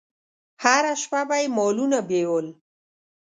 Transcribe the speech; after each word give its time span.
هره 0.63 0.93
شپه 1.01 1.21
به 1.29 1.35
یې 1.41 1.47
مالونه 1.57 1.99
بېول. 2.09 2.47